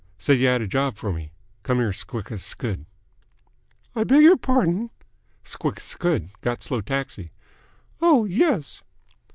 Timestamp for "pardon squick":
4.35-5.77